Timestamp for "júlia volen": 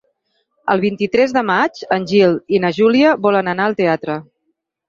2.81-3.55